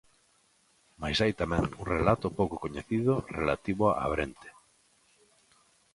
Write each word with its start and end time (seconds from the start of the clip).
Mais 1.01 1.17
hai 1.23 1.33
tamén 1.41 1.63
un 1.81 1.85
relato 1.95 2.27
pouco 2.39 2.55
coñecido 2.63 3.11
relativo 3.39 3.85
a 3.89 3.93
Abrente. 4.07 4.49